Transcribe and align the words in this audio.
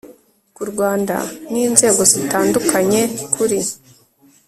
ku 0.55 0.63
rwanda 0.71 1.15
n 1.51 1.53
inzego 1.65 2.01
zitandukanye 2.11 3.01
kuri 3.33 3.59